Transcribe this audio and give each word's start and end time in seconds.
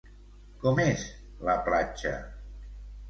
Com 0.63 0.81
és 0.85 1.05
la 1.49 1.57
platja? 1.69 2.15